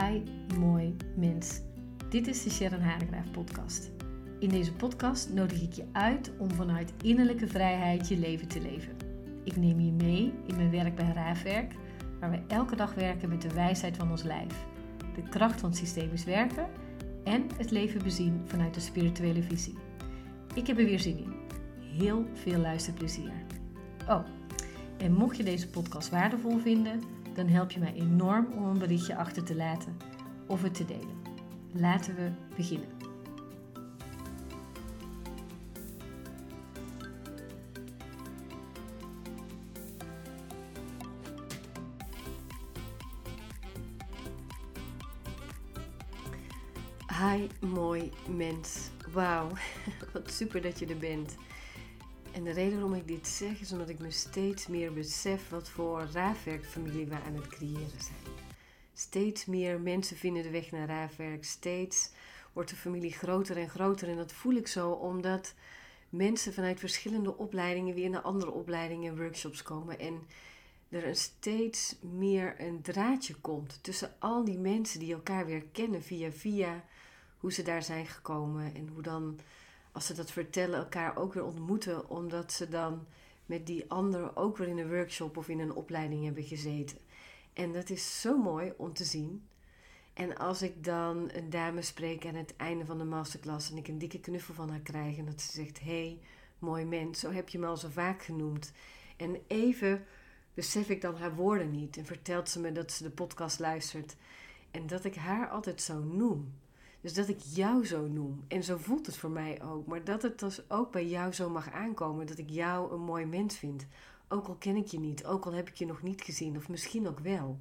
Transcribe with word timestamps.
Hi, 0.00 0.22
mooi 0.58 0.96
mens. 1.16 1.60
Dit 2.08 2.26
is 2.26 2.42
de 2.42 2.50
Sharon 2.50 2.80
Haregraaf 2.80 3.30
podcast. 3.30 3.90
In 4.38 4.48
deze 4.48 4.72
podcast 4.72 5.32
nodig 5.32 5.62
ik 5.62 5.72
je 5.72 5.84
uit 5.92 6.30
om 6.38 6.50
vanuit 6.50 6.92
innerlijke 7.02 7.46
vrijheid 7.46 8.08
je 8.08 8.18
leven 8.18 8.48
te 8.48 8.60
leven. 8.60 8.96
Ik 9.44 9.56
neem 9.56 9.80
je 9.80 9.92
mee 9.92 10.32
in 10.46 10.56
mijn 10.56 10.70
werk 10.70 10.94
bij 10.94 11.12
Raafwerk, 11.14 11.72
waar 12.20 12.30
we 12.30 12.40
elke 12.48 12.76
dag 12.76 12.94
werken 12.94 13.28
met 13.28 13.42
de 13.42 13.54
wijsheid 13.54 13.96
van 13.96 14.10
ons 14.10 14.22
lijf, 14.22 14.64
de 15.14 15.22
kracht 15.22 15.60
van 15.60 15.74
systemisch 15.74 16.24
werken 16.24 16.68
en 17.24 17.46
het 17.56 17.70
leven 17.70 18.02
bezien 18.02 18.42
vanuit 18.44 18.74
de 18.74 18.80
spirituele 18.80 19.42
visie. 19.42 19.78
Ik 20.54 20.66
heb 20.66 20.78
er 20.78 20.84
weer 20.84 21.00
zin 21.00 21.18
in. 21.18 21.34
Heel 21.98 22.26
veel 22.32 22.58
luisterplezier. 22.58 23.32
Oh, 24.08 24.24
en 24.96 25.12
mocht 25.12 25.36
je 25.36 25.44
deze 25.44 25.68
podcast 25.68 26.10
waardevol 26.10 26.58
vinden, 26.58 27.00
dan 27.34 27.48
help 27.48 27.70
je 27.70 27.80
mij 27.80 27.94
enorm 27.94 28.46
om 28.52 28.64
een 28.64 28.78
berichtje 28.78 29.16
achter 29.16 29.44
te 29.44 29.56
laten 29.56 29.96
of 30.46 30.62
het 30.62 30.74
te 30.74 30.84
delen. 30.84 31.22
Laten 31.72 32.14
we 32.14 32.30
beginnen. 32.56 32.88
Hi, 47.06 47.46
mooi 47.66 48.10
mens. 48.28 48.90
Wauw, 49.12 49.48
wat 50.12 50.30
super 50.30 50.62
dat 50.62 50.78
je 50.78 50.86
er 50.86 50.98
bent. 50.98 51.36
En 52.34 52.44
de 52.44 52.50
reden 52.50 52.72
waarom 52.72 52.94
ik 52.94 53.08
dit 53.08 53.28
zeg 53.28 53.60
is 53.60 53.72
omdat 53.72 53.88
ik 53.88 53.98
me 53.98 54.10
steeds 54.10 54.66
meer 54.66 54.92
besef 54.92 55.48
wat 55.48 55.68
voor 55.68 56.08
raafwerkfamilie 56.12 57.06
we 57.06 57.14
aan 57.14 57.34
het 57.34 57.46
creëren 57.46 58.00
zijn. 58.00 58.34
Steeds 58.94 59.44
meer 59.44 59.80
mensen 59.80 60.16
vinden 60.16 60.42
de 60.42 60.50
weg 60.50 60.70
naar 60.70 60.88
raafwerk. 60.88 61.44
Steeds 61.44 62.10
wordt 62.52 62.70
de 62.70 62.76
familie 62.76 63.12
groter 63.12 63.56
en 63.56 63.68
groter. 63.68 64.08
En 64.08 64.16
dat 64.16 64.32
voel 64.32 64.54
ik 64.54 64.66
zo 64.66 64.90
omdat 64.90 65.54
mensen 66.08 66.52
vanuit 66.52 66.80
verschillende 66.80 67.36
opleidingen 67.36 67.94
weer 67.94 68.10
naar 68.10 68.20
andere 68.20 68.50
opleidingen 68.50 69.12
en 69.12 69.18
workshops 69.18 69.62
komen. 69.62 69.98
En 69.98 70.26
er 70.88 71.06
een 71.06 71.16
steeds 71.16 71.96
meer 72.00 72.60
een 72.60 72.82
draadje 72.82 73.34
komt 73.34 73.78
tussen 73.82 74.14
al 74.18 74.44
die 74.44 74.58
mensen 74.58 75.00
die 75.00 75.14
elkaar 75.14 75.46
weer 75.46 75.64
kennen 75.72 76.02
via 76.02 76.30
via 76.30 76.84
hoe 77.38 77.52
ze 77.52 77.62
daar 77.62 77.82
zijn 77.82 78.06
gekomen 78.06 78.74
en 78.74 78.88
hoe 78.88 79.02
dan 79.02 79.38
als 79.94 80.06
ze 80.06 80.14
dat 80.14 80.30
vertellen, 80.30 80.78
elkaar 80.78 81.16
ook 81.16 81.34
weer 81.34 81.44
ontmoeten, 81.44 82.08
omdat 82.08 82.52
ze 82.52 82.68
dan 82.68 83.06
met 83.46 83.66
die 83.66 83.90
anderen 83.90 84.36
ook 84.36 84.56
weer 84.56 84.68
in 84.68 84.78
een 84.78 84.88
workshop 84.88 85.36
of 85.36 85.48
in 85.48 85.60
een 85.60 85.74
opleiding 85.74 86.24
hebben 86.24 86.42
gezeten. 86.42 86.98
En 87.52 87.72
dat 87.72 87.90
is 87.90 88.20
zo 88.20 88.38
mooi 88.38 88.72
om 88.76 88.92
te 88.92 89.04
zien. 89.04 89.48
En 90.12 90.36
als 90.36 90.62
ik 90.62 90.84
dan 90.84 91.30
een 91.32 91.50
dame 91.50 91.82
spreek 91.82 92.26
aan 92.26 92.34
het 92.34 92.56
einde 92.56 92.84
van 92.84 92.98
de 92.98 93.04
masterclass 93.04 93.70
en 93.70 93.76
ik 93.76 93.88
een 93.88 93.98
dikke 93.98 94.20
knuffel 94.20 94.54
van 94.54 94.70
haar 94.70 94.80
krijg 94.80 95.16
en 95.16 95.24
dat 95.24 95.40
ze 95.40 95.52
zegt: 95.52 95.80
hey, 95.80 96.18
mooi 96.58 96.84
mens, 96.84 97.20
zo 97.20 97.30
heb 97.30 97.48
je 97.48 97.58
me 97.58 97.66
al 97.66 97.76
zo 97.76 97.88
vaak 97.88 98.22
genoemd. 98.22 98.72
En 99.16 99.38
even 99.46 100.04
besef 100.54 100.88
ik 100.88 101.00
dan 101.00 101.16
haar 101.16 101.34
woorden 101.34 101.70
niet 101.70 101.96
en 101.96 102.04
vertelt 102.04 102.48
ze 102.48 102.60
me 102.60 102.72
dat 102.72 102.92
ze 102.92 103.02
de 103.02 103.10
podcast 103.10 103.58
luistert 103.58 104.16
en 104.70 104.86
dat 104.86 105.04
ik 105.04 105.14
haar 105.14 105.48
altijd 105.48 105.82
zo 105.82 105.98
noem. 105.98 106.52
Dus 107.04 107.14
dat 107.14 107.28
ik 107.28 107.40
jou 107.40 107.86
zo 107.86 108.06
noem. 108.06 108.44
En 108.48 108.64
zo 108.64 108.76
voelt 108.76 109.06
het 109.06 109.16
voor 109.16 109.30
mij 109.30 109.62
ook. 109.62 109.86
Maar 109.86 110.04
dat 110.04 110.22
het 110.22 110.38
dus 110.38 110.70
ook 110.70 110.92
bij 110.92 111.06
jou 111.06 111.32
zo 111.32 111.50
mag 111.50 111.70
aankomen. 111.70 112.26
Dat 112.26 112.38
ik 112.38 112.50
jou 112.50 112.92
een 112.92 113.00
mooi 113.00 113.24
mens 113.24 113.56
vind. 113.56 113.86
Ook 114.28 114.46
al 114.46 114.54
ken 114.54 114.76
ik 114.76 114.86
je 114.86 114.98
niet. 114.98 115.24
Ook 115.24 115.46
al 115.46 115.52
heb 115.52 115.68
ik 115.68 115.74
je 115.74 115.86
nog 115.86 116.02
niet 116.02 116.22
gezien. 116.22 116.56
Of 116.56 116.68
misschien 116.68 117.08
ook 117.08 117.18
wel. 117.18 117.58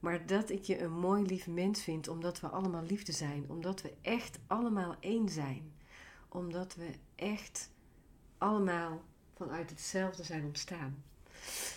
Maar 0.00 0.26
dat 0.26 0.50
ik 0.50 0.62
je 0.62 0.80
een 0.80 0.92
mooi 0.92 1.22
lief 1.22 1.46
mens 1.46 1.82
vind. 1.82 2.08
Omdat 2.08 2.40
we 2.40 2.48
allemaal 2.48 2.82
liefde 2.82 3.12
zijn. 3.12 3.44
Omdat 3.48 3.82
we 3.82 3.92
echt 4.02 4.38
allemaal 4.46 4.96
één 5.00 5.28
zijn. 5.28 5.72
Omdat 6.28 6.74
we 6.74 6.90
echt 7.14 7.70
allemaal 8.38 9.02
vanuit 9.36 9.70
hetzelfde 9.70 10.22
zijn 10.24 10.44
ontstaan. 10.44 11.02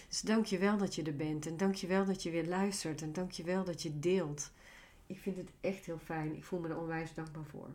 Dus 0.09 0.22
dank 0.22 0.46
je 0.46 0.57
wel 0.57 0.78
dat 0.78 0.96
je 0.96 1.03
er 1.03 1.16
bent. 1.16 1.46
En 1.46 1.57
dank 1.57 1.75
je 1.75 1.88
wel 1.88 2.06
dat 2.06 2.23
je 2.23 2.31
weer 2.31 2.47
luistert. 2.47 3.02
En 3.02 3.13
dank 3.13 3.31
je 3.31 3.44
wel 3.44 3.63
dat 3.63 3.81
je 3.81 4.00
deelt 4.00 4.52
ik 5.07 5.19
vind 5.19 5.38
het 5.38 5.49
echt 5.61 5.85
heel 5.85 5.99
fijn. 6.03 6.35
Ik 6.35 6.43
voel 6.43 6.59
me 6.59 6.69
er 6.69 6.79
onwijs 6.79 7.13
dankbaar 7.13 7.45
voor. 7.45 7.69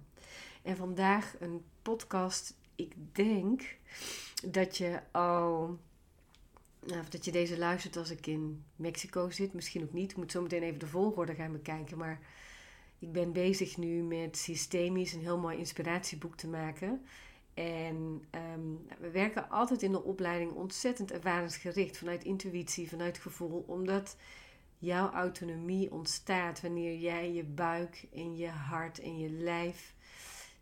En 0.63 0.77
vandaag 0.77 1.35
een 1.41 1.65
podcast. 1.83 2.55
Ik 2.75 2.93
denk 3.13 3.77
dat 4.47 4.77
je 4.77 5.01
al. 5.11 5.79
Nou, 6.87 7.05
dat 7.11 7.25
je 7.25 7.33
deze 7.33 7.59
luistert 7.59 7.97
als 7.97 8.11
ik 8.11 8.27
in 8.27 8.65
Mexico 8.77 9.31
zit. 9.31 9.53
Misschien 9.53 9.83
ook 9.83 9.93
niet. 9.93 10.11
Ik 10.11 10.17
moet 10.17 10.33
zo 10.33 10.43
meteen 10.43 10.63
even 10.63 10.79
de 10.79 10.87
volgorde 10.87 11.35
gaan 11.35 11.53
bekijken. 11.53 11.99
Maar 11.99 12.21
ik 12.99 13.13
ben 13.13 13.33
bezig 13.33 13.77
nu 13.77 14.03
met 14.03 14.37
systemisch 14.37 15.13
een 15.13 15.21
heel 15.21 15.39
mooi 15.39 15.59
inspiratieboek 15.59 16.37
te 16.37 16.49
maken. 16.49 17.05
En 17.55 18.25
ehm, 18.31 19.01
we 19.01 19.11
werken 19.11 19.51
altijd 19.51 19.83
in 19.83 19.93
de 19.93 20.03
opleiding 20.03 20.53
ontzettend 20.53 21.13
ervaringsgericht. 21.13 21.99
Vanuit 21.99 22.25
intuïtie, 22.25 22.89
vanuit 22.89 23.19
gevoel. 23.19 23.65
Omdat 23.67 24.17
jouw 24.81 25.11
autonomie 25.11 25.93
ontstaat 25.93 26.61
wanneer 26.61 26.99
jij 26.99 27.33
je 27.33 27.45
buik 27.45 28.07
en 28.13 28.37
je 28.37 28.49
hart 28.49 29.01
en 29.01 29.19
je 29.19 29.31
lijf, 29.31 29.95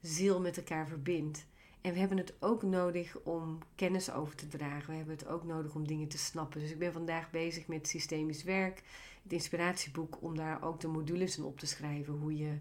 ziel 0.00 0.40
met 0.40 0.56
elkaar 0.56 0.88
verbindt. 0.88 1.46
En 1.80 1.92
we 1.92 1.98
hebben 1.98 2.18
het 2.18 2.34
ook 2.40 2.62
nodig 2.62 3.16
om 3.22 3.58
kennis 3.74 4.12
over 4.12 4.36
te 4.36 4.48
dragen. 4.48 4.90
We 4.90 4.96
hebben 4.96 5.16
het 5.16 5.26
ook 5.26 5.44
nodig 5.44 5.74
om 5.74 5.86
dingen 5.86 6.08
te 6.08 6.18
snappen. 6.18 6.60
Dus 6.60 6.70
ik 6.70 6.78
ben 6.78 6.92
vandaag 6.92 7.30
bezig 7.30 7.66
met 7.66 7.88
systemisch 7.88 8.42
werk, 8.42 8.82
het 9.22 9.32
inspiratieboek, 9.32 10.22
om 10.22 10.36
daar 10.36 10.62
ook 10.62 10.80
de 10.80 10.88
modules 10.88 11.38
in 11.38 11.44
op 11.44 11.58
te 11.58 11.66
schrijven. 11.66 12.14
Hoe 12.14 12.36
je 12.36 12.58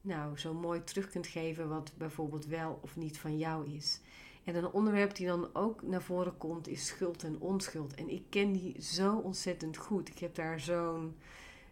nou 0.00 0.38
zo 0.38 0.54
mooi 0.54 0.84
terug 0.84 1.10
kunt 1.10 1.26
geven 1.26 1.68
wat 1.68 1.92
bijvoorbeeld 1.98 2.46
wel 2.46 2.78
of 2.82 2.96
niet 2.96 3.18
van 3.18 3.38
jou 3.38 3.74
is. 3.74 4.00
En 4.44 4.54
een 4.54 4.70
onderwerp 4.70 5.14
die 5.14 5.26
dan 5.26 5.48
ook 5.52 5.82
naar 5.82 6.02
voren 6.02 6.36
komt 6.36 6.68
is 6.68 6.86
schuld 6.86 7.24
en 7.24 7.40
onschuld. 7.40 7.94
En 7.94 8.08
ik 8.08 8.22
ken 8.28 8.52
die 8.52 8.82
zo 8.82 9.16
ontzettend 9.16 9.76
goed. 9.76 10.08
Ik 10.08 10.18
heb 10.18 10.34
daar 10.34 10.60
zo'n 10.60 11.16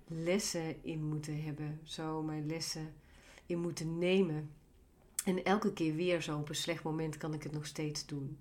lessen 0.06 0.84
in 0.84 1.05
moeten 1.05 1.43
hebben. 1.43 1.81
Zo 1.83 2.23
mijn 2.23 2.47
lessen 2.47 2.95
in 3.47 3.59
moeten 3.61 3.99
nemen. 3.99 4.51
En 5.25 5.45
elke 5.45 5.73
keer 5.73 5.95
weer 5.95 6.23
zo 6.23 6.39
op 6.39 6.49
een 6.49 6.55
slecht 6.55 6.83
moment 6.83 7.17
kan 7.17 7.34
ik 7.34 7.43
het 7.43 7.53
nog 7.53 7.67
steeds 7.67 8.06
doen. 8.06 8.39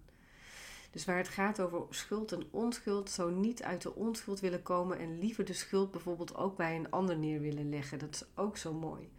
Dus 0.92 1.06
waar 1.06 1.18
het 1.18 1.28
gaat 1.28 1.62
over 1.62 1.86
schuld 1.90 2.32
en 2.32 2.48
onschuld, 2.52 3.10
zo 3.10 3.30
niet 3.30 3.64
uit 3.64 3.82
de 3.82 3.96
onschuld 3.96 4.40
willen 4.40 4.64
komen 4.64 5.00
en 5.00 5.20
liever 5.20 5.46
de 5.46 5.54
schuld 5.54 5.92
bijvoorbeeld 5.92 6.36
ook 6.36 6.58
bij 6.58 6.76
een 6.76 6.92
ander 6.92 7.18
neer 7.18 7.42
willen 7.42 7.70
leggen. 7.70 8.00
Dat 8.00 8.14
is 8.14 8.26
ook 8.36 8.58
zo 8.58 8.74
mooi 8.74 9.10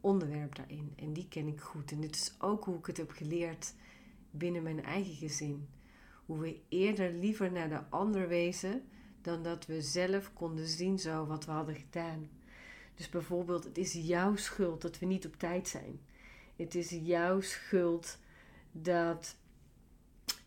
onderwerp 0.00 0.54
daarin. 0.54 0.92
En 0.96 1.12
die 1.12 1.28
ken 1.28 1.46
ik 1.46 1.60
goed. 1.60 1.92
En 1.92 2.00
dit 2.00 2.14
is 2.14 2.34
ook 2.38 2.64
hoe 2.64 2.78
ik 2.78 2.86
het 2.86 2.96
heb 2.96 3.10
geleerd 3.10 3.74
binnen 4.38 4.62
mijn 4.62 4.84
eigen 4.84 5.14
gezin. 5.14 5.68
Hoe 6.26 6.38
we 6.38 6.60
eerder 6.68 7.12
liever 7.12 7.52
naar 7.52 7.68
de 7.68 7.82
ander 7.88 8.28
wezen 8.28 8.82
dan 9.20 9.42
dat 9.42 9.66
we 9.66 9.82
zelf 9.82 10.32
konden 10.32 10.66
zien 10.68 10.98
zo 10.98 11.26
wat 11.26 11.44
we 11.44 11.50
hadden 11.50 11.74
gedaan. 11.74 12.28
Dus 12.94 13.08
bijvoorbeeld, 13.08 13.64
het 13.64 13.78
is 13.78 13.92
jouw 13.92 14.36
schuld 14.36 14.82
dat 14.82 14.98
we 14.98 15.06
niet 15.06 15.26
op 15.26 15.36
tijd 15.36 15.68
zijn. 15.68 16.00
Het 16.56 16.74
is 16.74 16.90
jouw 16.90 17.40
schuld 17.40 18.18
dat, 18.72 19.36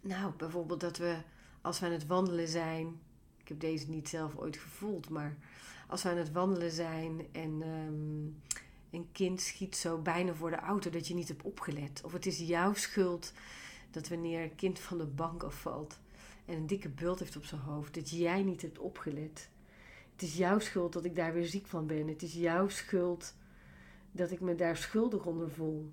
nou, 0.01 0.33
bijvoorbeeld 0.37 0.79
dat 0.79 0.97
we 0.97 1.17
als 1.61 1.79
we 1.79 1.85
aan 1.85 1.91
het 1.91 2.07
wandelen 2.07 2.47
zijn. 2.47 2.99
Ik 3.37 3.47
heb 3.47 3.59
deze 3.59 3.89
niet 3.89 4.09
zelf 4.09 4.35
ooit 4.35 4.57
gevoeld, 4.57 5.09
maar 5.09 5.37
als 5.87 6.03
we 6.03 6.09
aan 6.09 6.17
het 6.17 6.31
wandelen 6.31 6.71
zijn 6.71 7.27
en 7.31 7.61
um, 7.61 8.41
een 8.89 9.09
kind 9.11 9.41
schiet 9.41 9.75
zo 9.75 9.97
bijna 9.97 10.33
voor 10.33 10.49
de 10.49 10.59
auto 10.59 10.89
dat 10.89 11.07
je 11.07 11.13
niet 11.13 11.27
hebt 11.27 11.43
opgelet. 11.43 12.01
Of 12.03 12.11
het 12.11 12.25
is 12.25 12.37
jouw 12.37 12.73
schuld 12.73 13.33
dat 13.91 14.07
wanneer 14.07 14.43
een 14.43 14.55
kind 14.55 14.79
van 14.79 14.97
de 14.97 15.05
bank 15.05 15.43
afvalt 15.43 15.99
en 16.45 16.55
een 16.55 16.67
dikke 16.67 16.89
bult 16.89 17.19
heeft 17.19 17.35
op 17.35 17.45
zijn 17.45 17.61
hoofd, 17.61 17.93
dat 17.93 18.09
jij 18.09 18.43
niet 18.43 18.61
hebt 18.61 18.79
opgelet. 18.79 19.49
Het 20.11 20.21
is 20.21 20.37
jouw 20.37 20.59
schuld 20.59 20.93
dat 20.93 21.05
ik 21.05 21.15
daar 21.15 21.33
weer 21.33 21.45
ziek 21.45 21.67
van 21.67 21.87
ben. 21.87 22.07
Het 22.07 22.21
is 22.21 22.33
jouw 22.33 22.69
schuld 22.69 23.35
dat 24.11 24.31
ik 24.31 24.39
me 24.39 24.55
daar 24.55 24.77
schuldig 24.77 25.25
onder 25.25 25.51
voel. 25.51 25.91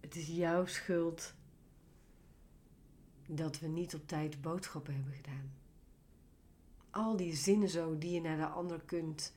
Het 0.00 0.16
is 0.16 0.26
jouw 0.26 0.66
schuld 0.66 1.34
dat 3.26 3.58
we 3.58 3.66
niet 3.66 3.94
op 3.94 4.08
tijd 4.08 4.40
boodschappen 4.40 4.94
hebben 4.94 5.12
gedaan. 5.12 5.52
Al 6.90 7.16
die 7.16 7.34
zinnen 7.34 7.68
zo 7.68 7.98
die 7.98 8.10
je 8.10 8.20
naar 8.20 8.36
de 8.36 8.46
ander 8.46 8.80
kunt 8.80 9.34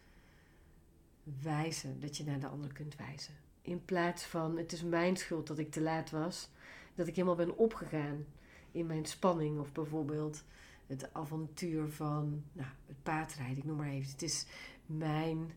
wijzen, 1.42 2.00
dat 2.00 2.18
je 2.18 2.24
naar 2.24 2.40
de 2.40 2.48
ander 2.48 2.74
kunt 2.74 2.96
wijzen. 2.96 3.36
In 3.62 3.86
plaats 3.86 4.24
van 4.24 4.58
het 4.58 4.72
is 4.72 4.84
mijn 4.84 5.18
schuld 5.18 5.48
dat 5.48 5.58
ik 5.58 5.72
te 5.72 5.82
laat 5.82 6.10
was, 6.10 6.50
dat 6.96 7.08
ik 7.08 7.16
helemaal 7.16 7.36
ben 7.36 7.58
opgegaan 7.58 8.26
in 8.72 8.86
mijn 8.86 9.06
spanning. 9.06 9.60
Of 9.60 9.72
bijvoorbeeld 9.72 10.44
het 10.88 11.14
avontuur 11.14 11.90
van 11.90 12.44
nou, 12.52 12.70
het 12.86 13.04
paardrijden, 13.04 13.58
ik 13.58 13.64
noem 13.64 13.78
maar 13.78 13.90
even. 13.90 14.12
Het 14.12 14.22
is 14.22 14.46
mijn 14.86 15.52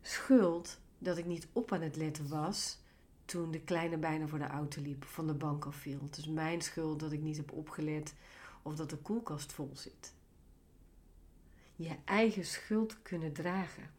schuld 0.00 0.80
dat 0.98 1.18
ik 1.18 1.26
niet 1.26 1.48
op 1.52 1.72
aan 1.72 1.82
het 1.82 1.96
letten 1.96 2.28
was 2.28 2.78
toen 3.24 3.50
de 3.50 3.60
kleine 3.60 3.98
bijna 3.98 4.26
voor 4.26 4.38
de 4.38 4.46
auto 4.46 4.82
liep, 4.82 5.04
van 5.04 5.26
de 5.26 5.34
bank 5.34 5.64
afviel. 5.64 6.00
Het 6.02 6.16
is 6.16 6.26
mijn 6.28 6.60
schuld 6.60 7.00
dat 7.00 7.12
ik 7.12 7.20
niet 7.20 7.36
heb 7.36 7.52
opgelet 7.52 8.14
of 8.62 8.74
dat 8.74 8.90
de 8.90 8.96
koelkast 8.96 9.52
vol 9.52 9.70
zit. 9.72 10.14
Je 11.76 11.96
eigen 12.04 12.44
schuld 12.44 13.02
kunnen 13.02 13.32
dragen 13.32 13.90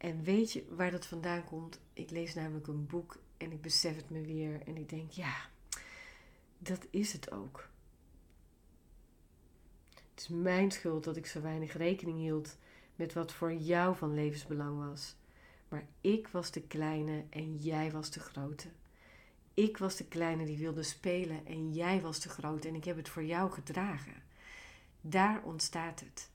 En 0.00 0.22
weet 0.22 0.52
je 0.52 0.64
waar 0.68 0.90
dat 0.90 1.06
vandaan 1.06 1.44
komt? 1.44 1.80
Ik 1.92 2.10
lees 2.10 2.34
namelijk 2.34 2.66
een 2.66 2.86
boek 2.86 3.18
en 3.36 3.52
ik 3.52 3.60
besef 3.60 3.96
het 3.96 4.10
me 4.10 4.20
weer. 4.20 4.60
En 4.66 4.76
ik 4.76 4.88
denk, 4.88 5.10
ja, 5.10 5.36
dat 6.58 6.86
is 6.90 7.12
het 7.12 7.30
ook. 7.30 7.68
Het 9.94 10.20
is 10.20 10.28
mijn 10.28 10.70
schuld 10.70 11.04
dat 11.04 11.16
ik 11.16 11.26
zo 11.26 11.40
weinig 11.40 11.76
rekening 11.76 12.18
hield 12.18 12.56
met 12.96 13.12
wat 13.12 13.32
voor 13.32 13.52
jou 13.54 13.96
van 13.96 14.14
levensbelang 14.14 14.90
was. 14.90 15.14
Maar 15.68 15.86
ik 16.00 16.28
was 16.28 16.50
de 16.50 16.62
kleine 16.62 17.24
en 17.30 17.56
jij 17.56 17.90
was 17.90 18.10
de 18.10 18.20
grote. 18.20 18.68
Ik 19.54 19.78
was 19.78 19.96
de 19.96 20.04
kleine 20.04 20.44
die 20.44 20.58
wilde 20.58 20.82
spelen 20.82 21.46
en 21.46 21.72
jij 21.72 22.00
was 22.00 22.20
de 22.20 22.28
grote 22.28 22.68
en 22.68 22.74
ik 22.74 22.84
heb 22.84 22.96
het 22.96 23.08
voor 23.08 23.24
jou 23.24 23.50
gedragen. 23.50 24.22
Daar 25.00 25.42
ontstaat 25.42 26.00
het. 26.00 26.30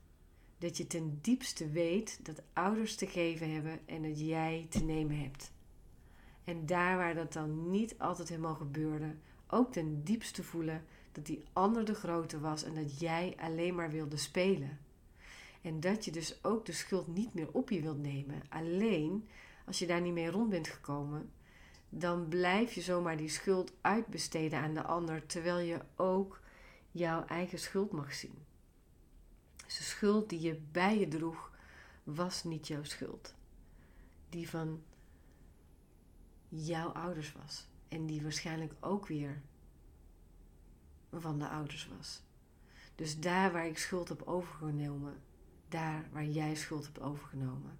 Dat 0.58 0.76
je 0.76 0.86
ten 0.86 1.18
diepste 1.22 1.70
weet 1.70 2.24
dat 2.24 2.42
ouders 2.52 2.96
te 2.96 3.06
geven 3.06 3.52
hebben 3.52 3.80
en 3.86 4.02
dat 4.02 4.20
jij 4.20 4.66
te 4.70 4.84
nemen 4.84 5.20
hebt. 5.20 5.52
En 6.44 6.66
daar 6.66 6.96
waar 6.96 7.14
dat 7.14 7.32
dan 7.32 7.70
niet 7.70 7.98
altijd 7.98 8.28
helemaal 8.28 8.54
gebeurde, 8.54 9.14
ook 9.48 9.72
ten 9.72 10.04
diepste 10.04 10.42
voelen 10.42 10.84
dat 11.12 11.26
die 11.26 11.44
ander 11.52 11.84
de 11.84 11.94
grote 11.94 12.40
was 12.40 12.62
en 12.62 12.74
dat 12.74 13.00
jij 13.00 13.34
alleen 13.40 13.74
maar 13.74 13.90
wilde 13.90 14.16
spelen. 14.16 14.78
En 15.62 15.80
dat 15.80 16.04
je 16.04 16.10
dus 16.10 16.44
ook 16.44 16.66
de 16.66 16.72
schuld 16.72 17.06
niet 17.06 17.34
meer 17.34 17.52
op 17.52 17.70
je 17.70 17.80
wilt 17.80 18.02
nemen. 18.02 18.42
Alleen 18.48 19.28
als 19.66 19.78
je 19.78 19.86
daar 19.86 20.00
niet 20.00 20.12
mee 20.12 20.30
rond 20.30 20.50
bent 20.50 20.68
gekomen, 20.68 21.30
dan 21.88 22.28
blijf 22.28 22.72
je 22.72 22.80
zomaar 22.80 23.16
die 23.16 23.28
schuld 23.28 23.72
uitbesteden 23.80 24.58
aan 24.58 24.74
de 24.74 24.82
ander, 24.82 25.26
terwijl 25.26 25.58
je 25.58 25.80
ook 25.96 26.40
jouw 26.90 27.24
eigen 27.24 27.58
schuld 27.58 27.92
mag 27.92 28.14
zien. 28.14 28.45
Dus 29.66 29.76
de 29.76 29.84
schuld 29.84 30.28
die 30.28 30.40
je 30.40 30.60
bij 30.72 30.98
je 30.98 31.08
droeg, 31.08 31.50
was 32.04 32.44
niet 32.44 32.66
jouw 32.66 32.84
schuld. 32.84 33.34
Die 34.28 34.48
van 34.48 34.82
jouw 36.48 36.88
ouders 36.88 37.32
was. 37.32 37.66
En 37.88 38.06
die 38.06 38.22
waarschijnlijk 38.22 38.72
ook 38.80 39.06
weer 39.06 39.42
van 41.12 41.38
de 41.38 41.48
ouders 41.48 41.88
was. 41.96 42.22
Dus 42.94 43.20
daar 43.20 43.52
waar 43.52 43.66
ik 43.66 43.78
schuld 43.78 44.08
heb 44.08 44.22
overgenomen, 44.22 45.22
daar 45.68 46.08
waar 46.12 46.24
jij 46.24 46.54
schuld 46.54 46.84
hebt 46.84 47.00
overgenomen, 47.00 47.78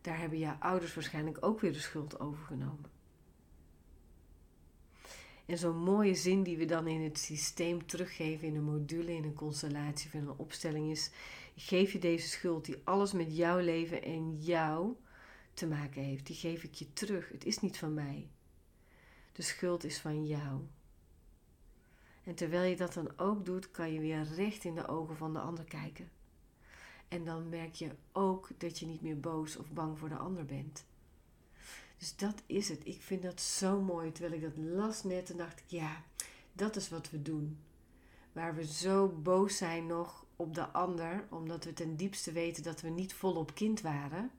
daar 0.00 0.18
hebben 0.18 0.38
jouw 0.38 0.56
ouders 0.58 0.94
waarschijnlijk 0.94 1.38
ook 1.40 1.60
weer 1.60 1.72
de 1.72 1.78
schuld 1.78 2.20
overgenomen. 2.20 2.90
En 5.46 5.58
zo'n 5.58 5.76
mooie 5.76 6.14
zin 6.14 6.42
die 6.42 6.56
we 6.56 6.64
dan 6.64 6.86
in 6.86 7.02
het 7.02 7.18
systeem 7.18 7.86
teruggeven 7.86 8.48
in 8.48 8.56
een 8.56 8.64
module, 8.64 9.14
in 9.14 9.24
een 9.24 9.34
constellatie 9.34 10.06
of 10.06 10.14
in 10.14 10.20
een 10.20 10.38
opstelling 10.38 10.90
is: 10.90 11.10
geef 11.56 11.92
je 11.92 11.98
deze 11.98 12.28
schuld 12.28 12.64
die 12.64 12.80
alles 12.84 13.12
met 13.12 13.36
jouw 13.36 13.58
leven 13.58 14.02
en 14.02 14.36
jou 14.36 14.94
te 15.54 15.66
maken 15.66 16.02
heeft. 16.02 16.26
Die 16.26 16.36
geef 16.36 16.62
ik 16.62 16.74
je 16.74 16.92
terug. 16.92 17.28
Het 17.28 17.44
is 17.44 17.58
niet 17.58 17.78
van 17.78 17.94
mij. 17.94 18.28
De 19.32 19.42
schuld 19.42 19.84
is 19.84 19.98
van 19.98 20.26
jou. 20.26 20.60
En 22.24 22.34
terwijl 22.34 22.70
je 22.70 22.76
dat 22.76 22.94
dan 22.94 23.12
ook 23.16 23.44
doet, 23.44 23.70
kan 23.70 23.92
je 23.92 24.00
weer 24.00 24.22
recht 24.22 24.64
in 24.64 24.74
de 24.74 24.88
ogen 24.88 25.16
van 25.16 25.32
de 25.32 25.38
ander 25.38 25.64
kijken. 25.64 26.10
En 27.08 27.24
dan 27.24 27.48
merk 27.48 27.74
je 27.74 27.90
ook 28.12 28.48
dat 28.58 28.78
je 28.78 28.86
niet 28.86 29.02
meer 29.02 29.20
boos 29.20 29.56
of 29.56 29.70
bang 29.70 29.98
voor 29.98 30.08
de 30.08 30.16
ander 30.16 30.44
bent. 30.44 30.84
Dus 31.98 32.16
dat 32.16 32.42
is 32.46 32.68
het. 32.68 32.86
Ik 32.86 33.02
vind 33.02 33.22
dat 33.22 33.40
zo 33.40 33.80
mooi. 33.80 34.12
Terwijl 34.12 34.34
ik 34.34 34.42
dat 34.42 34.64
las 34.64 35.02
net 35.02 35.30
en 35.30 35.36
dacht 35.36 35.60
ik, 35.60 35.66
ja, 35.66 36.04
dat 36.52 36.76
is 36.76 36.88
wat 36.88 37.10
we 37.10 37.22
doen. 37.22 37.58
Waar 38.32 38.54
we 38.54 38.66
zo 38.66 39.08
boos 39.08 39.56
zijn 39.56 39.86
nog 39.86 40.26
op 40.36 40.54
de 40.54 40.68
ander, 40.68 41.26
omdat 41.30 41.64
we 41.64 41.72
ten 41.72 41.96
diepste 41.96 42.32
weten 42.32 42.62
dat 42.62 42.80
we 42.80 42.88
niet 42.88 43.14
volop 43.14 43.54
kind 43.54 43.80
waren. 43.80 44.30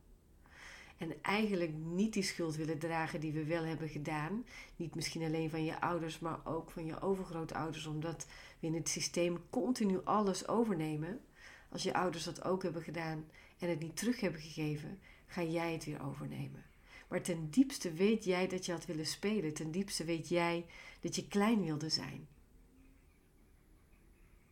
En 0.98 1.22
eigenlijk 1.22 1.74
niet 1.74 2.14
die 2.14 2.24
schuld 2.24 2.56
willen 2.56 2.80
dragen 2.80 3.20
die 3.20 3.32
we 3.32 3.44
wel 3.44 3.64
hebben 3.64 3.90
gedaan. 3.90 4.46
Niet 4.76 4.96
misschien 4.96 5.24
alleen 5.24 5.50
van 5.50 5.64
je 5.64 5.82
ouders, 5.82 6.20
maar 6.20 6.40
ook 6.46 6.72
van 6.72 6.86
je 6.86 7.02
overgrootouders, 7.02 7.86
omdat 7.86 8.28
we 8.60 8.68
in 8.68 8.74
het 8.74 8.90
systeem 8.90 9.38
continu 9.50 10.04
alles 10.04 10.48
overnemen. 10.48 11.22
Als 11.70 11.84
je 11.84 11.94
ouders 11.94 12.24
dat 12.24 12.44
ook 12.44 12.64
hebben 12.64 12.82
gedaan 12.82 13.26
en 13.60 13.70
het 13.70 13.80
niet 13.80 13.98
terug 13.98 14.20
hebben 14.20 14.42
gegeven, 14.42 15.00
ga 15.26 15.44
jij 15.44 15.74
het 15.74 15.86
weer 15.86 16.06
overnemen. 16.06 16.64
Maar 17.08 17.22
ten 17.22 17.50
diepste 17.50 17.94
weet 17.94 18.24
jij 18.24 18.48
dat 18.48 18.66
je 18.66 18.72
had 18.72 18.86
willen 18.86 19.06
spelen. 19.06 19.54
Ten 19.54 19.72
diepste 19.72 20.04
weet 20.04 20.28
jij 20.30 20.66
dat 21.00 21.16
je 21.16 21.28
klein 21.28 21.64
wilde 21.64 21.90
zijn. 21.90 22.28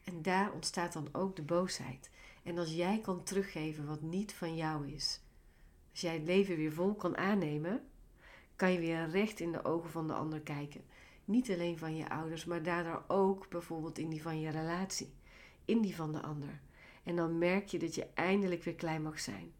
En 0.03 0.21
daar 0.21 0.51
ontstaat 0.53 0.94
dan 0.94 1.09
ook 1.11 1.35
de 1.35 1.41
boosheid. 1.41 2.09
En 2.44 2.57
als 2.57 2.73
jij 2.73 3.00
kan 3.00 3.23
teruggeven 3.23 3.88
wat 3.88 4.01
niet 4.01 4.33
van 4.33 4.55
jou 4.55 4.91
is, 4.91 5.21
als 5.91 6.01
jij 6.01 6.13
het 6.13 6.23
leven 6.23 6.55
weer 6.55 6.73
vol 6.73 6.94
kan 6.95 7.17
aannemen, 7.17 7.88
kan 8.55 8.71
je 8.71 8.79
weer 8.79 9.09
recht 9.09 9.39
in 9.39 9.51
de 9.51 9.65
ogen 9.65 9.89
van 9.89 10.07
de 10.07 10.13
ander 10.13 10.41
kijken. 10.41 10.81
Niet 11.25 11.51
alleen 11.51 11.77
van 11.77 11.95
je 11.95 12.09
ouders, 12.09 12.45
maar 12.45 12.63
daardoor 12.63 13.03
ook 13.07 13.50
bijvoorbeeld 13.50 13.97
in 13.97 14.09
die 14.09 14.21
van 14.21 14.39
je 14.39 14.50
relatie, 14.50 15.13
in 15.65 15.81
die 15.81 15.95
van 15.95 16.11
de 16.11 16.21
ander. 16.21 16.61
En 17.03 17.15
dan 17.15 17.38
merk 17.38 17.67
je 17.67 17.79
dat 17.79 17.95
je 17.95 18.07
eindelijk 18.13 18.63
weer 18.63 18.75
klein 18.75 19.01
mag 19.01 19.19
zijn. 19.19 19.51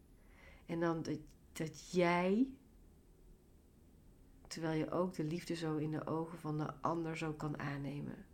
En 0.66 0.80
dan 0.80 1.04
dat, 1.04 1.18
dat 1.54 1.92
jij, 1.92 2.48
terwijl 4.54 4.78
je 4.78 4.92
ook 4.92 5.14
de 5.14 5.24
liefde 5.24 5.56
zo 5.56 5.76
in 5.76 5.92
de 5.92 6.08
ogen 6.08 6.38
van 6.38 6.58
de 6.58 6.74
ander 6.82 7.18
zo 7.18 7.32
kan 7.32 7.60
aannemen. 7.60 8.26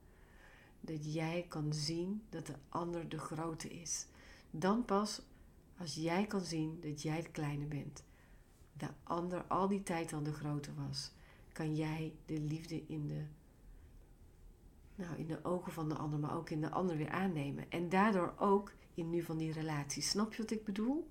Dat 0.81 1.13
jij 1.13 1.45
kan 1.47 1.73
zien 1.73 2.23
dat 2.29 2.45
de 2.45 2.55
ander 2.69 3.09
de 3.09 3.17
grote 3.17 3.69
is. 3.69 4.07
Dan 4.51 4.85
pas 4.85 5.21
als 5.77 5.95
jij 5.95 6.25
kan 6.25 6.41
zien 6.41 6.79
dat 6.81 7.01
jij 7.01 7.21
de 7.21 7.29
kleine 7.29 7.65
bent. 7.65 8.03
De 8.73 8.87
ander 9.03 9.43
al 9.43 9.67
die 9.67 9.83
tijd 9.83 10.13
al 10.13 10.23
de 10.23 10.33
grote 10.33 10.73
was. 10.73 11.11
Kan 11.51 11.75
jij 11.75 12.13
de 12.25 12.39
liefde 12.39 12.83
in 12.87 13.07
de 13.07 13.25
nou, 14.95 15.17
in 15.17 15.27
de 15.27 15.43
ogen 15.43 15.71
van 15.71 15.89
de 15.89 15.95
ander, 15.95 16.19
maar 16.19 16.35
ook 16.35 16.49
in 16.49 16.61
de 16.61 16.69
ander 16.69 16.97
weer 16.97 17.09
aannemen. 17.09 17.71
En 17.71 17.89
daardoor 17.89 18.33
ook 18.37 18.71
in 18.93 19.09
nu 19.09 19.21
van 19.21 19.37
die 19.37 19.51
relatie. 19.51 20.01
Snap 20.01 20.33
je 20.33 20.41
wat 20.41 20.51
ik 20.51 20.63
bedoel? 20.63 21.09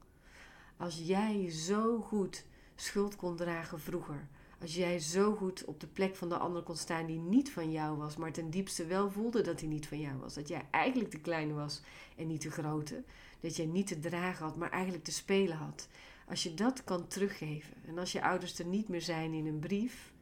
Als 0.77 0.99
jij 0.99 1.51
zo 1.51 2.01
goed 2.01 2.45
schuld 2.75 3.17
kon 3.17 3.37
dragen 3.37 3.81
vroeger. 3.81 4.29
Als 4.61 4.75
jij 4.75 4.99
zo 4.99 5.35
goed 5.35 5.65
op 5.65 5.81
de 5.81 5.87
plek 5.87 6.17
van 6.17 6.29
de 6.29 6.39
ander 6.39 6.63
kon 6.63 6.77
staan 6.77 7.07
die 7.07 7.19
niet 7.19 7.51
van 7.51 7.71
jou 7.71 7.97
was, 7.97 8.17
maar 8.17 8.33
ten 8.33 8.51
diepste 8.51 8.87
wel 8.87 9.11
voelde 9.11 9.41
dat 9.41 9.61
hij 9.61 9.69
niet 9.69 9.87
van 9.87 10.01
jou 10.01 10.19
was. 10.19 10.35
Dat 10.35 10.49
jij 10.49 10.67
eigenlijk 10.71 11.11
de 11.11 11.21
kleine 11.21 11.53
was 11.53 11.83
en 12.17 12.27
niet 12.27 12.43
de 12.43 12.51
grote. 12.51 13.03
Dat 13.41 13.57
jij 13.57 13.67
niet 13.67 13.87
te 13.87 13.99
dragen 13.99 14.45
had, 14.45 14.57
maar 14.57 14.71
eigenlijk 14.71 15.05
te 15.05 15.13
spelen 15.13 15.57
had. 15.57 15.89
Als 16.27 16.43
je 16.43 16.55
dat 16.55 16.85
kan 16.85 17.07
teruggeven 17.07 17.75
en 17.87 17.99
als 17.99 18.13
je 18.13 18.23
ouders 18.23 18.59
er 18.59 18.67
niet 18.67 18.89
meer 18.89 19.03
zijn 19.03 19.33
in 19.33 19.47
een 19.47 19.59
brief, 19.59 20.13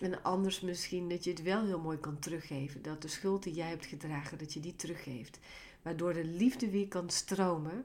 en 0.00 0.22
anders 0.22 0.60
misschien 0.60 1.08
dat 1.08 1.24
je 1.24 1.30
het 1.30 1.42
wel 1.42 1.64
heel 1.64 1.80
mooi 1.80 1.98
kan 1.98 2.18
teruggeven. 2.18 2.82
Dat 2.82 3.02
de 3.02 3.08
schuld 3.08 3.42
die 3.42 3.54
jij 3.54 3.68
hebt 3.68 3.86
gedragen, 3.86 4.38
dat 4.38 4.52
je 4.52 4.60
die 4.60 4.76
teruggeeft. 4.76 5.38
Waardoor 5.82 6.12
de 6.12 6.24
liefde 6.24 6.70
weer 6.70 6.88
kan 6.88 7.10
stromen, 7.10 7.84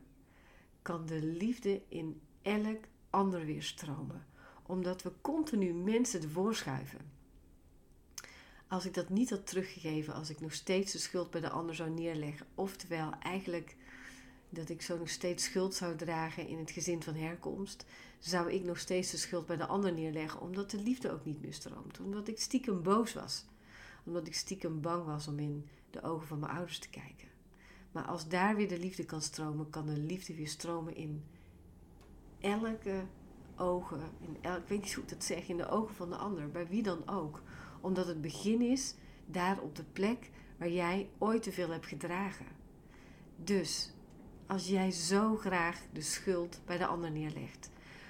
kan 0.82 1.06
de 1.06 1.22
liefde 1.22 1.82
in 1.88 2.22
elk 2.42 2.84
ander 3.10 3.46
weer 3.46 3.64
stromen. 3.64 4.26
Omdat 4.70 5.02
we 5.02 5.12
continu 5.22 5.74
mensen 5.74 6.22
ervoor 6.22 6.56
schuiven. 6.56 7.00
Als 8.68 8.86
ik 8.86 8.94
dat 8.94 9.10
niet 9.10 9.30
had 9.30 9.48
teruggegeven, 9.48 10.14
als 10.14 10.30
ik 10.30 10.42
nog 10.42 10.54
steeds 10.54 10.92
de 10.92 10.98
schuld 10.98 11.30
bij 11.30 11.42
de 11.42 11.50
ander 11.50 11.76
zou 11.76 11.90
neerleggen, 11.90 12.48
oftewel 12.56 13.14
eigenlijk 13.20 13.76
dat 14.50 14.70
ik 14.70 14.82
zo 14.82 14.98
nog 14.98 15.10
steeds 15.10 15.44
schuld 15.44 15.74
zou 15.74 15.96
dragen 15.96 16.48
in 16.48 16.58
het 16.58 16.72
gezin 16.72 17.04
van 17.04 17.16
herkomst, 17.16 17.86
zou 18.20 18.52
ik 18.52 18.64
nog 18.64 18.78
steeds 18.78 19.12
de 19.12 19.18
schuld 19.18 19.46
bij 19.46 19.58
de 19.58 19.66
ander 19.66 19.94
neerleggen, 19.94 20.42
omdat 20.42 20.72
de 20.72 20.82
liefde 20.82 21.12
ook 21.12 21.26
niet 21.26 21.42
meer 21.42 21.54
stroomt. 21.54 22.00
Omdat 22.00 22.28
ik 22.28 22.40
stiekem 22.40 22.84
boos 22.84 23.14
was. 23.14 23.46
Omdat 24.06 24.28
ik 24.28 24.36
stiekem 24.36 24.82
bang 24.82 25.06
was 25.06 25.28
om 25.28 25.40
in 25.40 25.68
de 25.90 26.02
ogen 26.02 26.28
van 26.28 26.40
mijn 26.40 26.52
ouders 26.52 26.80
te 26.80 26.90
kijken. 26.90 27.28
Maar 27.92 28.06
als 28.06 28.28
daar 28.28 28.56
weer 28.56 28.68
de 28.68 28.80
liefde 28.80 29.06
kan 29.06 29.22
stromen, 29.22 29.70
kan 29.70 29.86
de 29.86 29.98
liefde 29.98 30.36
weer 30.36 30.48
stromen 30.48 30.96
in 30.96 31.24
elke 32.40 33.06
ogen. 33.60 34.02
In 34.20 34.38
el, 34.42 34.56
ik 34.56 34.68
weet 34.68 34.82
niet 34.82 34.94
hoe 34.94 35.04
ik 35.04 35.10
dat 35.10 35.24
zeg, 35.24 35.48
in 35.48 35.58
de 35.58 35.70
ogen 35.70 35.96
van 35.96 36.10
de 36.10 36.16
ander, 36.16 36.52
bij 36.52 36.68
wie 36.68 36.84
dan 36.84 37.08
ook. 37.08 37.42
Omdat 37.82 38.08
het 38.08 38.22
begin 38.22 38.62
is 38.62 38.96
daar 39.26 39.60
op 39.60 39.76
de 39.76 39.84
plek 39.84 40.30
waar 40.58 40.70
jij 40.70 41.10
ooit 41.18 41.44
te 41.44 41.52
veel 41.52 41.70
hebt 41.70 41.86
gedragen. 41.86 42.46
Dus 43.36 43.94
als 44.48 44.68
jij 44.68 44.92
zo 44.92 45.36
graag 45.36 45.82
de 45.94 46.02
schuld 46.02 46.62
bij 46.66 46.78
de 46.78 46.86
ander 46.86 47.12
neerlegt, 47.12 47.70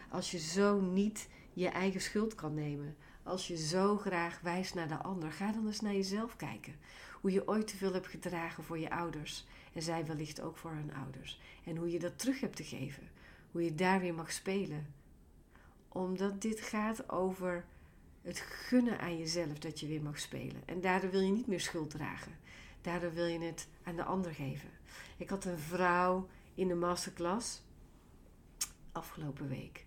als 0.09 0.31
je 0.31 0.39
zo 0.39 0.81
niet 0.81 1.29
je 1.53 1.67
eigen 1.67 2.01
schuld 2.01 2.35
kan 2.35 2.53
nemen, 2.53 2.95
als 3.23 3.47
je 3.47 3.57
zo 3.57 3.97
graag 3.97 4.39
wijst 4.41 4.75
naar 4.75 4.87
de 4.87 4.97
ander, 4.97 5.31
ga 5.31 5.51
dan 5.51 5.67
eens 5.67 5.81
naar 5.81 5.93
jezelf 5.93 6.35
kijken. 6.35 6.75
Hoe 7.21 7.31
je 7.31 7.47
ooit 7.47 7.67
te 7.67 7.77
veel 7.77 7.93
hebt 7.93 8.07
gedragen 8.07 8.63
voor 8.63 8.79
je 8.79 8.91
ouders 8.91 9.45
en 9.73 9.81
zij 9.81 10.05
wellicht 10.05 10.41
ook 10.41 10.57
voor 10.57 10.71
hun 10.71 10.93
ouders. 10.93 11.39
En 11.65 11.77
hoe 11.77 11.91
je 11.91 11.99
dat 11.99 12.19
terug 12.19 12.39
hebt 12.39 12.55
te 12.55 12.63
geven. 12.63 13.09
Hoe 13.51 13.63
je 13.63 13.75
daar 13.75 13.99
weer 13.99 14.13
mag 14.13 14.31
spelen. 14.31 14.93
Omdat 15.89 16.41
dit 16.41 16.61
gaat 16.61 17.09
over 17.09 17.65
het 18.21 18.39
gunnen 18.39 18.99
aan 18.99 19.17
jezelf 19.17 19.59
dat 19.59 19.79
je 19.79 19.87
weer 19.87 20.01
mag 20.01 20.19
spelen. 20.19 20.61
En 20.65 20.81
daardoor 20.81 21.09
wil 21.09 21.21
je 21.21 21.31
niet 21.31 21.47
meer 21.47 21.59
schuld 21.59 21.89
dragen. 21.89 22.31
Daardoor 22.81 23.13
wil 23.13 23.25
je 23.25 23.39
het 23.39 23.67
aan 23.83 23.95
de 23.95 24.03
ander 24.03 24.33
geven. 24.33 24.69
Ik 25.17 25.29
had 25.29 25.45
een 25.45 25.59
vrouw 25.59 26.27
in 26.53 26.67
de 26.67 26.75
masterclass 26.75 27.61
afgelopen 28.91 29.47
week. 29.47 29.85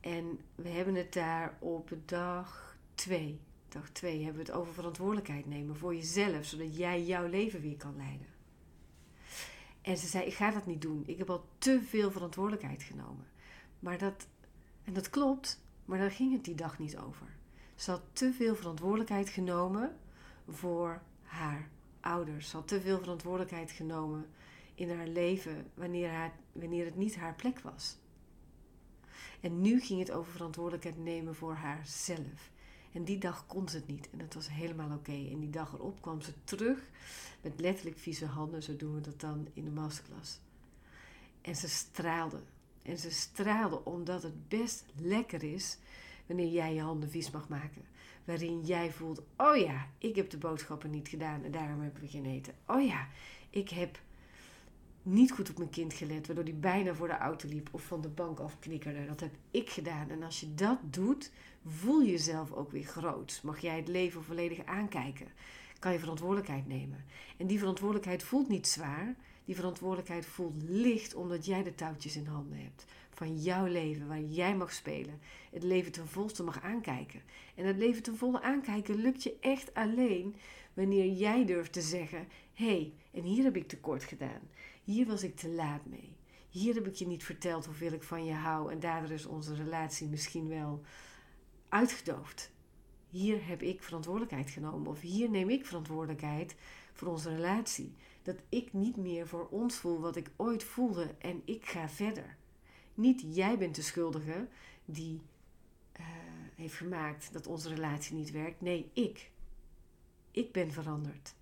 En 0.00 0.40
we 0.54 0.68
hebben 0.68 0.94
het 0.94 1.12
daar 1.12 1.56
op 1.58 1.90
dag 2.04 2.76
2. 2.94 3.40
Dag 3.68 3.90
2 3.90 4.24
hebben 4.24 4.44
we 4.44 4.50
het 4.50 4.60
over 4.60 4.74
verantwoordelijkheid 4.74 5.46
nemen 5.46 5.76
voor 5.76 5.94
jezelf, 5.94 6.44
zodat 6.44 6.76
jij 6.76 7.02
jouw 7.02 7.26
leven 7.26 7.60
weer 7.60 7.76
kan 7.76 7.96
leiden. 7.96 8.26
En 9.82 9.96
ze 9.96 10.06
zei: 10.06 10.24
Ik 10.24 10.34
ga 10.34 10.50
dat 10.50 10.66
niet 10.66 10.82
doen. 10.82 11.02
Ik 11.06 11.18
heb 11.18 11.30
al 11.30 11.48
te 11.58 11.82
veel 11.82 12.10
verantwoordelijkheid 12.10 12.82
genomen. 12.82 13.26
Maar 13.78 13.98
dat, 13.98 14.26
en 14.84 14.92
dat 14.92 15.10
klopt, 15.10 15.60
maar 15.84 15.98
daar 15.98 16.10
ging 16.10 16.32
het 16.32 16.44
die 16.44 16.54
dag 16.54 16.78
niet 16.78 16.96
over. 16.96 17.26
Ze 17.74 17.90
had 17.90 18.02
te 18.12 18.32
veel 18.32 18.56
verantwoordelijkheid 18.56 19.28
genomen 19.28 19.96
voor 20.48 21.02
haar 21.22 21.68
ouders. 22.00 22.48
Ze 22.48 22.56
had 22.56 22.68
te 22.68 22.80
veel 22.80 22.98
verantwoordelijkheid 22.98 23.70
genomen 23.70 24.26
in 24.74 24.90
haar 24.90 25.06
leven 25.06 25.70
wanneer, 25.74 26.10
haar, 26.10 26.32
wanneer 26.52 26.84
het 26.84 26.96
niet 26.96 27.16
haar 27.16 27.34
plek 27.34 27.60
was. 27.60 27.96
En 29.40 29.60
nu 29.60 29.80
ging 29.80 29.98
het 29.98 30.10
over 30.10 30.32
verantwoordelijkheid 30.32 30.98
nemen 30.98 31.34
voor 31.34 31.54
haarzelf. 31.54 32.50
En 32.92 33.04
die 33.04 33.18
dag 33.18 33.46
kon 33.46 33.68
ze 33.68 33.76
het 33.76 33.86
niet. 33.86 34.10
En 34.10 34.18
dat 34.18 34.34
was 34.34 34.48
helemaal 34.48 34.90
oké. 34.90 35.28
En 35.30 35.40
die 35.40 35.50
dag 35.50 35.72
erop 35.72 36.02
kwam 36.02 36.20
ze 36.20 36.32
terug 36.44 36.78
met 37.40 37.60
letterlijk 37.60 37.98
vieze 37.98 38.26
handen. 38.26 38.62
Zo 38.62 38.76
doen 38.76 38.94
we 38.94 39.00
dat 39.00 39.20
dan 39.20 39.48
in 39.52 39.64
de 39.64 39.70
masterclass. 39.70 40.38
En 41.40 41.56
ze 41.56 41.68
straalde. 41.68 42.40
En 42.84 42.98
ze 42.98 43.10
straalde 43.10 43.84
omdat 43.84 44.22
het 44.22 44.48
best 44.48 44.84
lekker 44.96 45.42
is 45.42 45.78
wanneer 46.26 46.48
jij 46.48 46.74
je 46.74 46.80
handen 46.80 47.10
vies 47.10 47.30
mag 47.30 47.48
maken. 47.48 47.82
Waarin 48.24 48.60
jij 48.60 48.92
voelt, 48.92 49.22
oh 49.36 49.56
ja, 49.56 49.88
ik 49.98 50.16
heb 50.16 50.30
de 50.30 50.38
boodschappen 50.38 50.90
niet 50.90 51.08
gedaan 51.08 51.44
en 51.44 51.50
daarom 51.50 51.80
hebben 51.80 52.00
we 52.00 52.08
geen 52.08 52.26
eten. 52.26 52.54
Oh 52.66 52.86
ja, 52.86 53.08
ik 53.50 53.68
heb 53.68 53.98
niet 55.02 55.32
goed 55.32 55.50
op 55.50 55.58
mijn 55.58 55.70
kind 55.70 55.94
gelet, 55.94 56.26
waardoor 56.26 56.44
die 56.44 56.54
bijna 56.54 56.94
voor 56.94 57.08
de 57.08 57.18
auto 57.18 57.48
liep 57.48 57.68
of 57.70 57.82
van 57.82 58.00
de 58.00 58.08
bank 58.08 58.38
afknikkerde. 58.38 59.06
Dat 59.06 59.20
heb 59.20 59.32
ik 59.50 59.70
gedaan. 59.70 60.10
En 60.10 60.22
als 60.22 60.40
je 60.40 60.54
dat 60.54 60.78
doet, 60.82 61.30
voel 61.66 62.00
je 62.00 62.10
jezelf 62.10 62.52
ook 62.52 62.70
weer 62.70 62.84
groot. 62.84 63.40
Mag 63.42 63.58
jij 63.58 63.76
het 63.76 63.88
leven 63.88 64.24
volledig 64.24 64.64
aankijken? 64.64 65.26
Kan 65.78 65.92
je 65.92 65.98
verantwoordelijkheid 65.98 66.66
nemen? 66.66 67.04
En 67.36 67.46
die 67.46 67.58
verantwoordelijkheid 67.58 68.22
voelt 68.22 68.48
niet 68.48 68.66
zwaar. 68.66 69.14
Die 69.44 69.54
verantwoordelijkheid 69.54 70.26
voelt 70.26 70.62
licht 70.62 71.14
omdat 71.14 71.46
jij 71.46 71.62
de 71.62 71.74
touwtjes 71.74 72.16
in 72.16 72.26
handen 72.26 72.58
hebt. 72.58 72.84
Van 73.10 73.36
jouw 73.36 73.66
leven, 73.66 74.08
waar 74.08 74.20
jij 74.20 74.56
mag 74.56 74.72
spelen. 74.72 75.20
Het 75.50 75.62
leven 75.62 75.92
ten 75.92 76.08
volste 76.08 76.42
mag 76.42 76.62
aankijken. 76.62 77.22
En 77.54 77.66
het 77.66 77.76
leven 77.76 78.02
ten 78.02 78.16
volle 78.16 78.42
aankijken 78.42 78.94
lukt 78.94 79.22
je 79.22 79.36
echt 79.40 79.74
alleen 79.74 80.36
wanneer 80.74 81.12
jij 81.12 81.44
durft 81.44 81.72
te 81.72 81.82
zeggen: 81.82 82.28
hé, 82.52 82.66
hey, 82.66 82.92
en 83.12 83.22
hier 83.22 83.44
heb 83.44 83.56
ik 83.56 83.68
tekort 83.68 84.04
gedaan. 84.04 84.40
Hier 84.84 85.06
was 85.06 85.22
ik 85.22 85.36
te 85.36 85.48
laat 85.48 85.86
mee. 85.86 86.16
Hier 86.48 86.74
heb 86.74 86.86
ik 86.86 86.94
je 86.94 87.06
niet 87.06 87.24
verteld 87.24 87.66
hoeveel 87.66 87.92
ik 87.92 88.02
van 88.02 88.24
je 88.24 88.32
hou 88.32 88.72
en 88.72 88.80
daardoor 88.80 89.10
is 89.10 89.26
onze 89.26 89.54
relatie 89.54 90.08
misschien 90.08 90.48
wel 90.48 90.82
uitgedoofd. 91.68 92.50
Hier 93.10 93.46
heb 93.46 93.62
ik 93.62 93.82
verantwoordelijkheid 93.82 94.50
genomen 94.50 94.90
of 94.90 95.00
hier 95.00 95.30
neem 95.30 95.50
ik 95.50 95.66
verantwoordelijkheid 95.66 96.56
voor 96.92 97.08
onze 97.08 97.34
relatie. 97.34 97.94
Dat 98.24 98.36
ik 98.48 98.72
niet 98.72 98.96
meer 98.96 99.26
voor 99.26 99.48
ons 99.48 99.76
voel 99.76 100.00
wat 100.00 100.16
ik 100.16 100.30
ooit 100.36 100.64
voelde 100.64 101.14
en 101.18 101.42
ik 101.44 101.66
ga 101.66 101.88
verder. 101.88 102.36
Niet 102.94 103.24
jij 103.34 103.58
bent 103.58 103.74
de 103.74 103.82
schuldige 103.82 104.48
die 104.84 105.20
uh, 106.00 106.06
heeft 106.54 106.74
gemaakt 106.74 107.32
dat 107.32 107.46
onze 107.46 107.68
relatie 107.68 108.16
niet 108.16 108.30
werkt. 108.30 108.60
Nee, 108.60 108.90
ik. 108.92 109.30
Ik 110.30 110.52
ben 110.52 110.72
veranderd. 110.72 111.34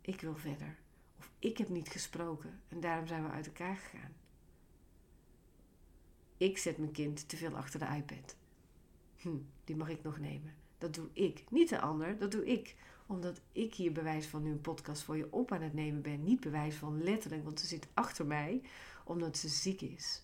Ik 0.00 0.20
wil 0.20 0.36
verder. 0.36 0.76
Of 1.18 1.30
ik 1.38 1.58
heb 1.58 1.68
niet 1.68 1.88
gesproken 1.88 2.60
en 2.68 2.80
daarom 2.80 3.06
zijn 3.06 3.22
we 3.22 3.30
uit 3.30 3.46
elkaar 3.46 3.76
gegaan. 3.76 4.12
Ik 6.36 6.58
zet 6.58 6.78
mijn 6.78 6.92
kind 6.92 7.28
te 7.28 7.36
veel 7.36 7.56
achter 7.56 7.80
de 7.80 7.96
iPad. 7.96 8.36
Hm, 9.16 9.38
die 9.64 9.76
mag 9.76 9.88
ik 9.88 10.02
nog 10.02 10.18
nemen. 10.18 10.54
Dat 10.78 10.94
doe 10.94 11.08
ik. 11.12 11.44
Niet 11.50 11.68
de 11.68 11.80
ander, 11.80 12.18
dat 12.18 12.30
doe 12.30 12.46
ik. 12.46 12.76
Omdat 13.06 13.40
ik 13.52 13.74
hier 13.74 13.92
bewijs 13.92 14.26
van 14.26 14.42
nu 14.42 14.50
een 14.50 14.60
podcast 14.60 15.02
voor 15.02 15.16
je 15.16 15.32
op 15.32 15.52
aan 15.52 15.62
het 15.62 15.74
nemen 15.74 16.02
ben. 16.02 16.24
Niet 16.24 16.40
bewijs 16.40 16.74
van 16.74 17.02
letterlijk, 17.02 17.44
want 17.44 17.60
ze 17.60 17.66
zit 17.66 17.86
achter 17.94 18.26
mij 18.26 18.62
omdat 19.04 19.36
ze 19.36 19.48
ziek 19.48 19.80
is. 19.80 20.22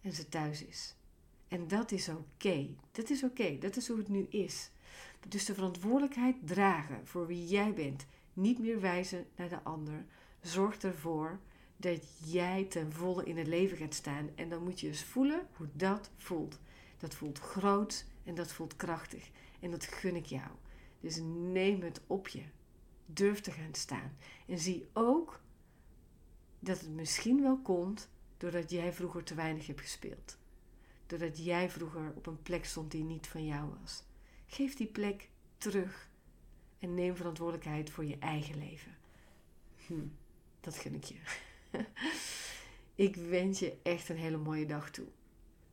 En 0.00 0.12
ze 0.12 0.28
thuis 0.28 0.64
is. 0.64 0.94
En 1.48 1.68
dat 1.68 1.90
is 1.90 2.08
oké. 2.08 2.68
Dat 2.92 3.10
is 3.10 3.24
oké. 3.24 3.58
Dat 3.58 3.76
is 3.76 3.88
hoe 3.88 3.98
het 3.98 4.08
nu 4.08 4.26
is. 4.30 4.70
Dus 5.28 5.44
de 5.44 5.54
verantwoordelijkheid 5.54 6.36
dragen 6.44 7.06
voor 7.06 7.26
wie 7.26 7.46
jij 7.46 7.74
bent 7.74 8.06
niet 8.32 8.58
meer 8.58 8.80
wijzen 8.80 9.26
naar 9.36 9.48
de 9.48 9.62
ander. 9.62 10.04
Zorg 10.40 10.78
ervoor 10.78 11.38
dat 11.76 12.02
jij 12.24 12.64
ten 12.64 12.92
volle 12.92 13.24
in 13.24 13.38
het 13.38 13.46
leven 13.46 13.76
gaat 13.76 13.94
staan. 13.94 14.30
En 14.34 14.48
dan 14.48 14.62
moet 14.62 14.80
je 14.80 14.86
eens 14.86 15.04
voelen 15.04 15.46
hoe 15.56 15.68
dat 15.72 16.10
voelt. 16.16 16.58
Dat 16.98 17.14
voelt 17.14 17.38
groot 17.38 18.04
en 18.24 18.34
dat 18.34 18.52
voelt 18.52 18.76
krachtig. 18.76 19.30
En 19.60 19.70
dat 19.70 19.84
gun 19.84 20.16
ik 20.16 20.26
jou. 20.26 20.50
Dus 21.00 21.18
neem 21.22 21.82
het 21.82 22.00
op 22.06 22.28
je. 22.28 22.42
Durf 23.06 23.40
te 23.40 23.50
gaan 23.50 23.74
staan. 23.74 24.16
En 24.46 24.58
zie 24.58 24.88
ook 24.92 25.40
dat 26.58 26.80
het 26.80 26.90
misschien 26.90 27.42
wel 27.42 27.58
komt 27.58 28.08
doordat 28.36 28.70
jij 28.70 28.92
vroeger 28.92 29.24
te 29.24 29.34
weinig 29.34 29.66
hebt 29.66 29.80
gespeeld. 29.80 30.38
Doordat 31.06 31.44
jij 31.44 31.70
vroeger 31.70 32.12
op 32.14 32.26
een 32.26 32.42
plek 32.42 32.64
stond 32.64 32.90
die 32.90 33.04
niet 33.04 33.26
van 33.26 33.46
jou 33.46 33.70
was. 33.80 34.02
Geef 34.46 34.74
die 34.74 34.86
plek 34.86 35.28
terug 35.58 36.10
en 36.78 36.94
neem 36.94 37.16
verantwoordelijkheid 37.16 37.90
voor 37.90 38.04
je 38.04 38.18
eigen 38.18 38.58
leven. 38.58 38.96
Hm, 39.86 40.06
dat 40.60 40.76
gun 40.76 40.94
ik 40.94 41.04
je. 41.04 41.16
ik 43.06 43.16
wens 43.16 43.58
je 43.58 43.76
echt 43.82 44.08
een 44.08 44.16
hele 44.16 44.36
mooie 44.36 44.66
dag 44.66 44.90
toe. 44.90 45.06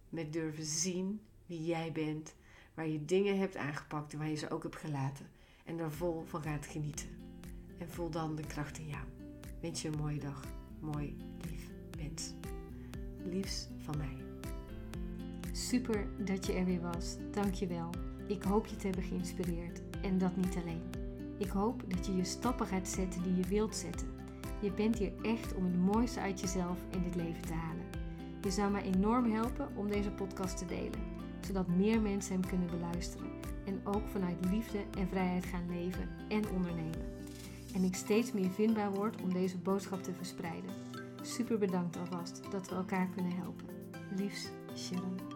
Met 0.10 0.34
durven 0.34 0.66
zien 0.66 1.22
wie 1.46 1.66
jij 1.66 1.92
bent, 1.92 2.36
waar 2.78 2.88
je 2.88 3.06
dingen 3.06 3.40
hebt 3.40 3.56
aangepakt 3.56 4.14
en 4.14 4.20
waar 4.20 4.30
je 4.30 4.36
ze 4.36 4.50
ook 4.50 4.64
hebt 4.64 4.76
gelaten. 4.76 5.26
En 5.66 5.80
er 5.80 5.92
vol 5.92 6.24
van 6.26 6.42
gaat 6.42 6.66
genieten. 6.66 7.08
En 7.78 7.90
voel 7.90 8.10
dan 8.10 8.36
de 8.36 8.46
kracht 8.48 8.78
in 8.78 8.88
jou. 8.88 9.04
Wens 9.62 9.82
je 9.82 9.88
een 9.88 9.98
mooie 9.98 10.20
dag. 10.20 10.44
Mooi, 10.80 11.18
lief 11.50 11.70
mens. 11.98 12.34
Liefs 13.24 13.68
van 13.78 13.98
mij. 13.98 14.18
Super 15.52 16.08
dat 16.18 16.46
je 16.46 16.54
er 16.54 16.66
weer 16.66 16.82
was. 16.82 17.18
Dank 17.32 17.54
je 17.54 17.68
wel. 17.68 17.90
Ik 18.28 18.44
hoop 18.44 18.66
je 18.66 18.76
te 18.76 18.88
hebben 18.88 19.06
geïnspireerd. 19.06 19.82
En 20.02 20.18
dat 20.18 20.36
niet 20.36 20.56
alleen. 20.56 20.84
Ik 21.38 21.50
hoop 21.50 21.84
dat 21.88 22.06
je 22.06 22.16
je 22.16 22.24
stappen 22.24 22.68
gaat 22.68 22.88
zetten 22.88 23.24
die 23.24 23.36
je 23.36 23.48
wilt 23.48 23.76
zetten. 23.76 24.08
Je 24.62 24.72
bent 24.72 24.98
hier 24.98 25.14
echt 25.22 25.54
om 25.54 25.64
het 25.64 25.78
mooiste 25.78 26.20
uit 26.20 26.40
jezelf 26.40 26.78
in 26.90 27.04
dit 27.04 27.16
leven 27.16 27.42
te 27.42 27.54
halen. 27.54 27.86
Je 28.42 28.52
zou 28.52 28.72
mij 28.72 28.82
enorm 28.82 29.32
helpen 29.32 29.76
om 29.76 29.88
deze 29.88 30.12
podcast 30.12 30.58
te 30.58 30.66
delen, 30.66 31.17
zodat 31.46 31.68
meer 31.68 32.02
mensen 32.02 32.34
hem 32.34 32.50
kunnen 32.50 32.70
beluisteren 32.70 33.28
en 33.66 33.82
ook 33.84 34.08
vanuit 34.12 34.46
liefde 34.50 34.80
en 34.98 35.08
vrijheid 35.08 35.46
gaan 35.46 35.70
leven 35.70 36.10
en 36.28 36.50
ondernemen. 36.50 37.16
En 37.74 37.84
ik 37.84 37.96
steeds 37.96 38.32
meer 38.32 38.50
vindbaar 38.50 38.92
word 38.92 39.22
om 39.22 39.34
deze 39.34 39.58
boodschap 39.58 40.04
te 40.04 40.14
verspreiden. 40.14 40.72
Super 41.22 41.58
bedankt 41.58 41.98
alvast 41.98 42.52
dat 42.52 42.70
we 42.70 42.76
elkaar 42.76 43.08
kunnen 43.16 43.36
helpen. 43.36 43.66
Liefs, 44.16 44.50
Sharon. 44.76 45.27